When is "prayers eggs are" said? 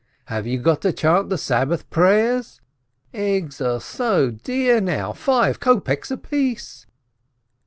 1.91-3.79